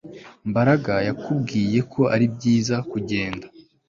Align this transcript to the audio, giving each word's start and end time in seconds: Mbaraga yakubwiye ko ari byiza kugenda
Mbaraga 0.49 0.93
yakubwiye 1.07 1.79
ko 1.93 2.01
ari 2.13 2.25
byiza 2.35 2.75
kugenda 2.91 3.45